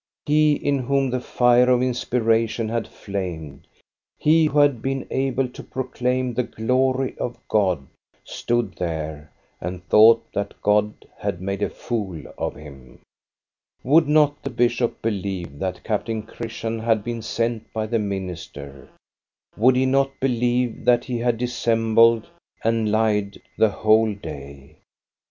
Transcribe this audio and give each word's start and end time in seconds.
He 0.25 0.53
in 0.53 0.79
whom 0.79 1.11
the 1.11 1.19
fire 1.19 1.69
of 1.69 1.83
inspiration 1.83 2.69
had 2.69 2.87
flamed, 2.87 3.67
he 4.17 4.45
who 4.47 4.57
had 4.57 4.81
been 4.81 5.05
able 5.11 5.47
to 5.49 5.61
proclaim 5.61 6.33
the 6.33 6.41
glory 6.41 7.15
of 7.19 7.37
God, 7.47 7.85
stood 8.23 8.73
there 8.79 9.31
and 9.61 9.85
thought 9.89 10.25
that 10.33 10.59
God 10.63 11.05
had 11.19 11.39
made 11.39 11.61
a 11.61 11.69
fool 11.69 12.19
of 12.35 12.55
him. 12.55 13.01
Would 13.83 14.07
not 14.07 14.41
the 14.41 14.49
bishop 14.49 15.03
believe 15.03 15.59
that 15.59 15.83
Captain 15.83 16.23
Chris 16.23 16.53
tian 16.61 16.79
had 16.79 17.03
been 17.03 17.21
sent 17.21 17.71
by 17.71 17.85
the 17.85 17.99
minister? 17.99 18.89
Would 19.55 19.75
he 19.75 19.85
not 19.85 20.19
believe 20.19 20.83
that 20.85 21.05
he 21.05 21.19
had 21.19 21.37
dissembled 21.37 22.27
and 22.63 22.91
lied 22.91 23.39
the 23.55 23.69
whole 23.69 24.15
day? 24.15 24.77